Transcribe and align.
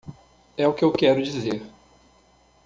É 0.57 0.67
o 0.67 0.73
que 0.73 0.83
eu 0.83 0.91
quero 0.91 1.21
dizer. 1.21 1.61